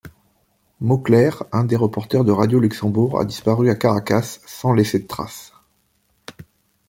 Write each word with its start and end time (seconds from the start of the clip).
Mauclère, 0.79 1.43
un 1.51 1.63
des 1.63 1.75
reporters 1.75 2.23
de 2.25 2.31
Radio-Luxembourg 2.31 3.19
a 3.19 3.23
disparu 3.23 3.69
à 3.69 3.75
Caracas 3.75 4.39
sans 4.47 4.73
laisser 4.73 4.97
de 4.97 5.05
traces. 5.05 5.53